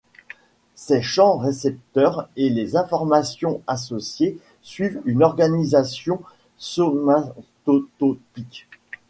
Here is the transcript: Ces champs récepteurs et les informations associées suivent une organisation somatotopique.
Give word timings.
Ces 0.73 1.03
champs 1.03 1.37
récepteurs 1.37 2.27
et 2.35 2.49
les 2.49 2.75
informations 2.75 3.61
associées 3.67 4.39
suivent 4.63 4.99
une 5.05 5.21
organisation 5.21 6.23
somatotopique. 6.57 8.67